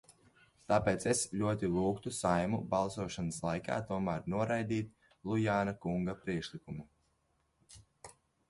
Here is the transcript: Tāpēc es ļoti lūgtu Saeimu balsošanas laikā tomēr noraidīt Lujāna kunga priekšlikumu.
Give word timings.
Tāpēc 0.71 1.03
es 1.11 1.19
ļoti 1.41 1.69
lūgtu 1.73 2.13
Saeimu 2.19 2.61
balsošanas 2.71 3.37
laikā 3.49 3.77
tomēr 3.91 4.25
noraidīt 4.35 4.91
Lujāna 5.33 5.79
kunga 5.85 6.17
priekšlikumu. 6.25 6.91